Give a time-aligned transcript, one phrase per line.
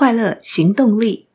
[0.00, 1.26] 快乐行动力。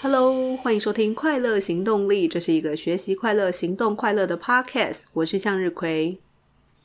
[0.00, 5.00] Hello，欢迎收听《快乐行动力》，这是一个学习快乐、行动快乐的 Podcast。
[5.14, 6.20] 我是向日葵，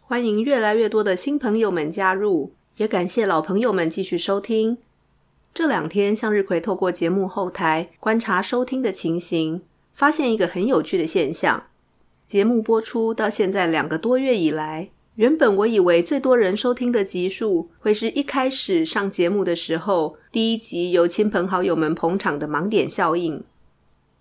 [0.02, 4.80] 欢迎越来越多的新朋友们加入，也感谢老朋友们继续收听。
[5.54, 9.62] 这两天，向日葵透过节目后台观察收听的情形，
[9.94, 11.66] 发现一个很有趣的现象。
[12.32, 23.44] 节目播出到现在两个多月以来，原本我以为最多人收听的集数会是一开始上节目的时候，第一集由亲朋好友们捧场的盲点效应。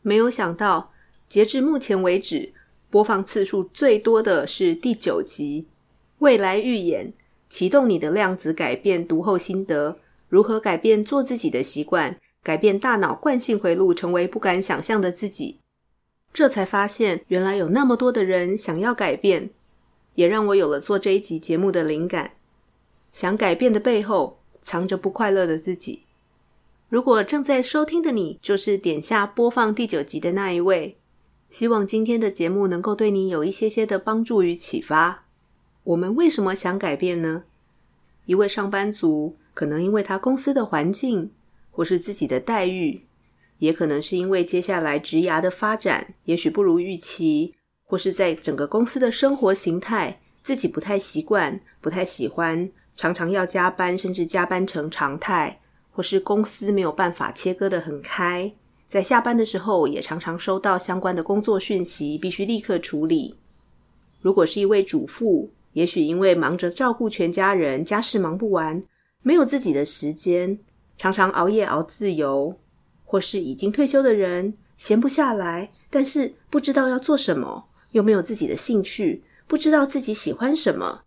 [0.03, 0.91] 没有想到，
[1.29, 2.53] 截至目前为止，
[2.91, 5.69] 播放次数最多的是第九集
[6.19, 7.13] 《未来预演：
[7.49, 9.91] 启动你的量子改变读后心得》，
[10.29, 15.61] 如何改变做自己的习惯，改变大脑惯性回路，成为不敢想象的自己。
[16.33, 19.51] 这才发现，原来有那么多的人想要改变，
[20.15, 22.33] 也让我有了做这一集节目的灵感。
[23.13, 26.05] 想改变的背后，藏着不快乐的自己。
[26.89, 30.97] 如果正在收听的你，就是点下播放第九集的那一位，
[31.49, 35.25] 希望今天的节目能够对你有一些些的帮助与启发。
[35.83, 37.45] 我们为什么想改变呢？
[38.27, 41.33] 一位上班族，可能因为他公司的环境，
[41.73, 43.03] 或是自己的待遇。
[43.61, 55.61] 也可能是因为接下来职涯的发展，也许不如预期，或是在整个公司的生活形态，自己不太习惯、不太喜欢，常常要加班，甚至加班成常态，
[55.93, 58.53] 或是公司没有办法切割得很开，
[58.89, 63.37] 在下班的时候也常常收到相关的工作讯息，必须立刻处理。
[64.21, 68.83] 如果是一位主妇，也许因为忙着照顾全家人，家事忙不完，
[69.23, 70.59] 没有自己的时间，
[70.97, 72.59] 常常熬夜熬自由。
[73.11, 81.03] 或是已经退休的人，闲不下来，但是不知道要做什么，又没有自己的兴趣，不知道自己喜欢什么，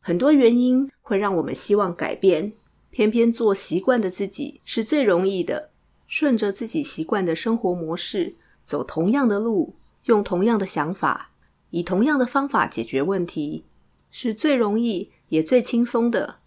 [0.00, 2.52] 很多原因会让我们希望改变，
[2.90, 5.70] 偏偏做习惯的自己是最容易的，
[6.06, 11.30] 顺着自己习惯的生活模式，走同样的路，用同样的想法，
[11.70, 13.64] 以同样的方法解决问题，
[14.10, 16.40] 是最容易也最轻松的。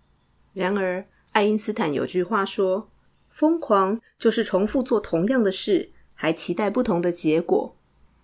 [0.54, 2.90] 然而，爱因斯坦有句话说，
[3.38, 7.76] 疯狂就是重复做同样的事，还期待不同的结果。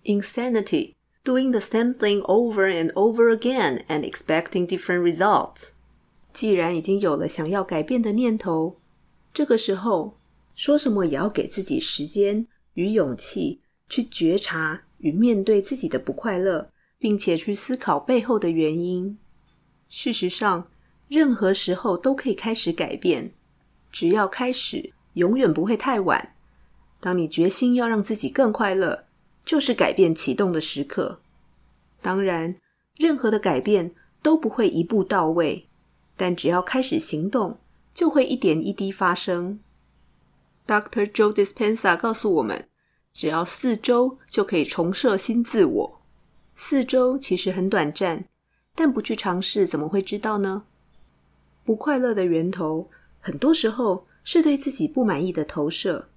[0.02, 5.68] Insanity, doing the same thing over and over again and expecting different results.
[6.32, 8.80] 既然已经有了想要改变的念头，
[9.32, 10.18] 这个时候
[10.56, 19.16] 说什么也要给自己时间与勇气去觉察与面对自己的不快乐，并且去思考背后的原因。
[19.88, 20.66] 事实上，
[21.06, 23.30] 任何时候都可以开始改变，
[23.92, 24.92] 只要开始。
[25.14, 26.34] 永远不会太晚。
[27.00, 29.06] 当你决心要让自己更快乐，
[29.44, 31.20] 就是改变启动的时刻。
[32.00, 32.56] 当然，
[32.96, 35.66] 任何的改变都不会一步到位，
[36.16, 37.58] 但只要开始行动，
[37.92, 39.60] 就会一点一滴发生。
[40.66, 41.04] Dr.
[41.06, 42.68] Joe Dispenza 告诉我们，
[43.12, 46.00] 只要四周就可以重设新自我。
[46.56, 48.24] 四周其实很短暂，
[48.74, 50.64] 但不去尝试，怎么会知道呢？
[51.64, 52.88] 不快乐的源头，
[53.20, 56.08] 很多时候，是对自己不满意的投射，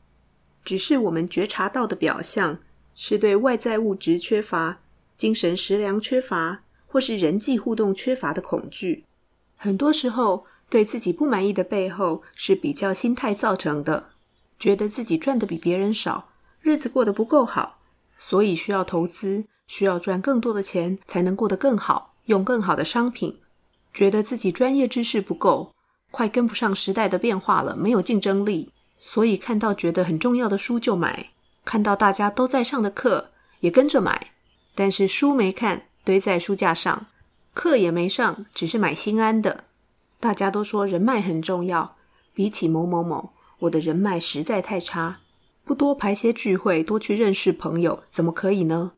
[0.63, 2.57] 只是我们觉察到的表象，
[2.95, 4.79] 是对外在物质缺乏、
[5.16, 9.03] 精神食粮缺乏，或是人际互动缺乏的恐惧。
[9.56, 14.12] 很多时候，对自己不满意的背后，是比较心态造成的，
[14.57, 16.29] 觉得自己赚的比别人少，
[16.62, 17.79] 日子过得不够好，
[18.18, 23.39] 所以需要投资，需要赚更多的钱，才能过得更好，用更好的商品，
[23.94, 25.74] 觉得自己专业知识不够。
[26.12, 31.31] 快跟不上时代的变化了，没有竞争力，所以看到觉得很重要的书就买，
[31.66, 34.31] 看到大家都在上的课也跟着买，
[34.73, 37.07] 但是书没看，堆在书架上，
[37.53, 39.66] 课也没上，只是买心安的。
[40.19, 41.97] 大家都说人脉很重要，
[42.34, 45.19] 比起某某某，我的人脉实在太差，
[45.63, 48.94] 不多排些聚会，多去认识朋友，怎么可以呢？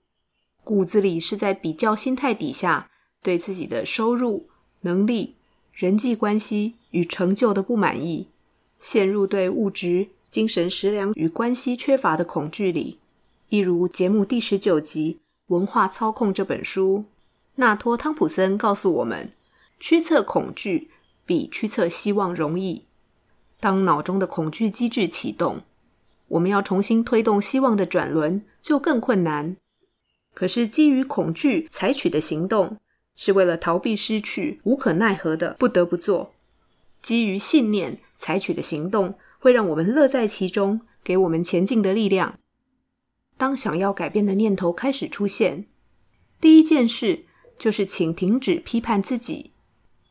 [0.63, 2.89] 骨子里是在比较心态底下，
[3.23, 4.49] 对自己的收入、
[4.81, 5.38] 能力、
[5.79, 6.75] 人际关系。
[6.91, 8.29] 与成就的不满意，
[8.79, 12.97] 陷入对物质、精神食粮与关系缺乏的恐惧里。
[13.49, 15.19] 一如节目第十九集
[15.53, 17.05] 《文化操控》这本书，
[17.57, 19.33] 纳托·汤普森告诉我们：
[19.79, 20.89] 驱策恐惧
[21.27, 22.85] 比驱策希望容易。
[23.59, 25.61] 当脑中的恐惧机制启动，
[26.29, 29.55] 我们要重新推动希望的转轮就更困难。
[30.33, 32.77] 可是基于恐惧采取的行动，
[33.21, 36.31] 是为了逃避失去，无可奈何的不得不做。
[37.01, 42.39] 基于信念采取的行动，会让我们乐在其中，给我们前进的力量。
[43.35, 45.65] 当想要改变的念头开始出现，
[46.39, 47.25] 第一件事
[47.57, 49.51] 就是，请停止批判自己，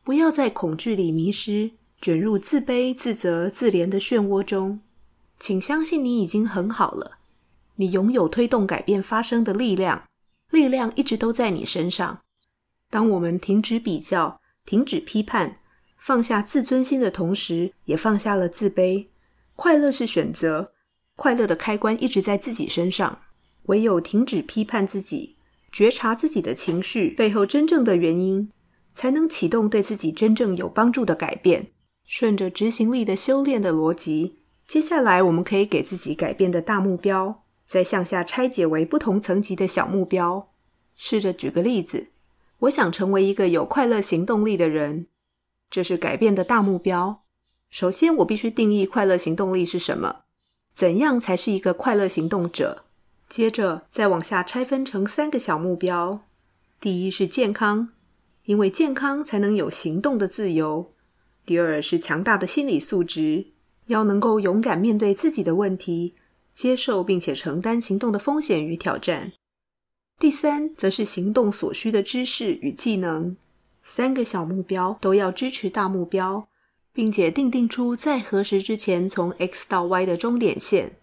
[0.03, 4.81] 不要在恐惧里迷失，卷入自卑、自责、自怜的漩涡中。
[5.39, 7.17] 请相信你已经很好了，
[7.77, 10.03] 你拥有推动改变发生的力量，
[10.51, 12.19] 力量一直都在你身上。
[12.89, 15.57] 当我们停止比较，停止批判，
[15.97, 19.07] 放下自尊心的同时，也放下了自卑。
[19.55, 20.73] 快乐是选择，
[21.15, 23.19] 快乐的开关一直在自己身上。
[23.63, 25.35] 唯有停止批判自己，
[25.71, 28.51] 觉察自己的情绪背后真正的原因，
[28.95, 31.71] 才能启动对自己真正有帮助的改变。
[32.05, 40.49] 顺着执行力的修炼的逻辑，接下来我们可以给自己改变的大目标，再向下拆解为不同层级的小目标。
[40.95, 42.07] 试着举个例子，
[42.59, 45.07] 我想成为一个有快乐行动力的人，
[45.69, 47.23] 这是改变的大目标。
[47.69, 50.23] 首先，我必须定义快乐行动力是什么，
[50.73, 52.83] 怎样才是一个快乐行动者？
[53.29, 56.21] 接着再往下拆分成三个小目标。
[56.81, 57.89] 第一是健康，
[58.45, 60.93] 因为健康才能有行动的自由。
[61.45, 63.47] 第二是强大的心理素质，
[63.85, 66.15] 要能够勇敢面对自己的问题，
[66.53, 69.31] 接受并且承担行动的风险与挑战。
[70.19, 73.37] 第三则是行动所需的知识与技能。
[73.81, 76.45] 三个小目标都要支持大目标，
[76.93, 80.97] 并且定定出在何时之前从 X 到 Y 的终点线。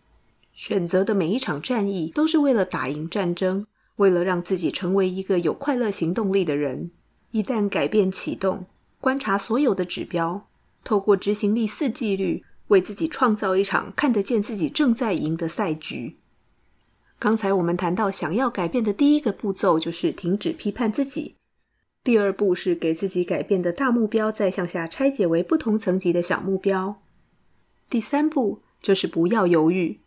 [0.52, 3.66] 选择的每一场战役都是为了打赢战争，
[3.96, 6.90] 为了让自己成为一个有快乐行动力的人。
[7.30, 8.66] 一旦改变启动，
[9.00, 10.46] 观察所有的指标，
[10.84, 16.16] 透过执行力四纪律，为自己创造一场看得见自己正在赢的赛局。
[17.26, 21.34] 刚才我们谈到，想要改变的第一个步骤就是停止批判自己；
[22.04, 27.00] 第二步是给自己改变的大目标，再向下拆解为不同层级的小目标；
[27.90, 29.98] 第三步就是不要犹豫。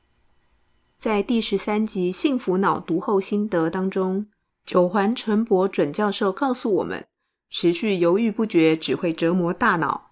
[0.96, 4.28] 在第十三集《幸福脑读后心得》当中，
[4.66, 7.06] 九环陈博准教授告诉我们，
[7.50, 10.12] 持续犹豫不决只会折磨大脑。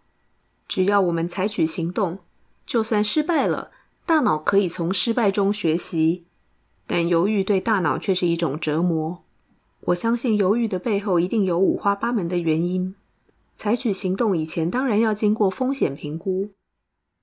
[0.67, 2.19] 只要我们采取行动，
[2.65, 3.71] 就算失败了，
[4.05, 6.25] 大脑可以从失败中学习。
[6.87, 9.23] 但犹豫对大脑却是一种折磨。
[9.81, 12.95] 我相信犹豫的背后一定有五花八门的原因。
[13.55, 16.49] 采取行动以前，当然要经过风险评估。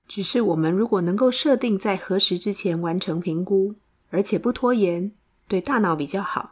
[0.07, 3.75] 只是我们如果能够设定在何时之前完成评估，
[4.11, 5.11] 而且不拖延，
[5.47, 6.51] 对大脑比较好。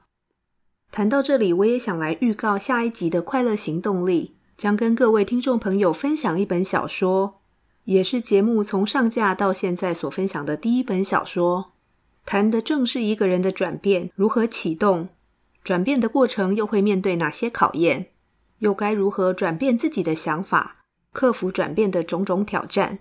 [0.92, 7.42] 谈到这里，我也想来预告下一集的快乐行动力，将跟各位听众朋友分享一本小说，
[7.83, 11.73] 也是节目从上架到现在所分享的第一本小说。
[12.25, 15.10] 谈的正是一个人的转变如何启动，
[15.64, 18.08] 转变的过程又会面对哪些考验，
[18.60, 20.78] 又该如何转变自己的想法，
[21.12, 23.00] 克服转变的种种挑战。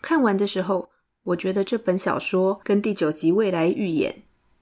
[0.00, 0.90] 看完的时候，
[1.24, 4.12] 我觉得这本小说跟第九集《未来预演》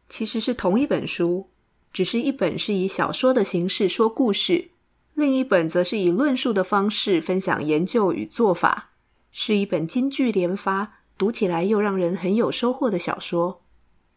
[0.09, 1.51] 其实是同一本书，
[1.93, 4.71] 只是一本是以小说的形式说故事，
[5.15, 8.93] 另一本则是以论述的方式分享研究与做法，
[9.31, 13.63] 是一本金句连发，读起来又让人很有收获的小说。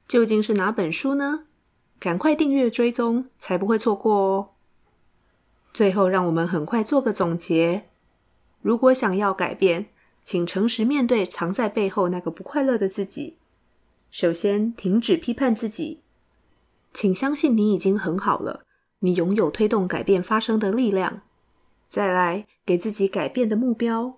[0.07, 1.45] 究竟是哪本书呢？
[1.99, 4.49] 赶快订阅追踪，才不会错过哦。
[5.73, 7.89] 最后，让我们很快做个总结：
[8.61, 9.87] 如果想要改变，
[10.23, 13.37] 请诚实面对藏在背后那个不快乐的自己。
[14.11, 16.01] 首先，停止批判自己，
[16.93, 18.63] 请相信你已经很好了，
[18.99, 21.21] 你拥有推动改变发生的力量。
[21.87, 24.17] 再来，给自己改变的目标。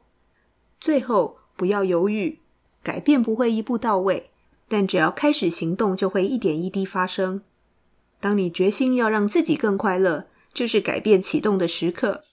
[0.79, 2.39] 最后，不要犹豫，
[2.83, 4.29] 改变不会一步到位，
[4.67, 7.41] 但只要开始行动，就会一点一滴发生。
[8.19, 12.23] 当你决心要让自己更快乐，就是改变启动的时刻。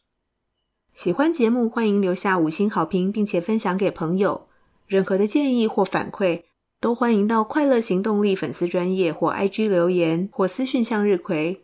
[0.94, 4.46] 喜欢节目，欢迎留下五星好评，并且分享给朋友。
[4.86, 6.44] 任何的建议或反馈，
[6.80, 11.62] 都欢迎到快乐行动力粉丝专业或 IG 留言，或私讯向日葵。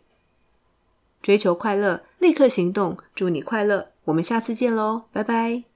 [1.21, 3.89] 追求快乐，立刻行动，祝你快乐！
[4.05, 5.70] 我们下次见喽，拜拜。